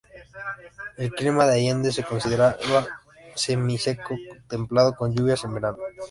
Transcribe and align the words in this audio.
El 0.97 1.11
clima 1.11 1.45
de 1.45 1.53
Allende 1.53 1.91
se 1.91 2.01
considera 2.03 2.57
semi 3.35 3.77
seco 3.77 4.15
templado 4.47 4.95
con 4.95 5.15
lluvias 5.15 5.43
en 5.43 5.53
verano. 5.53 5.77